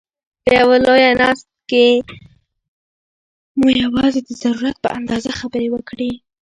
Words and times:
په 0.43 0.49
یوه 0.59 0.75
لویه 0.85 1.11
ناست 1.21 1.47
کښي 1.69 1.87
مو 3.59 3.67
یوازي 3.83 4.21
د 4.25 4.29
ضرورت 4.43 4.75
په 4.83 4.89
اندازه 4.97 5.29
خبري 5.39 5.67
وکړئ! 5.71 6.11